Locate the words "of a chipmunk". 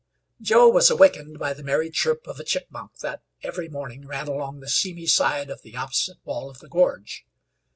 2.25-2.97